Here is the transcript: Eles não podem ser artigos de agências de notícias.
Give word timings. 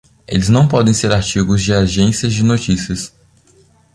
Eles 0.27 0.49
não 0.49 0.67
podem 0.67 0.95
ser 0.95 1.11
artigos 1.11 1.61
de 1.61 1.71
agências 1.71 2.33
de 2.33 2.41
notícias. 2.41 3.13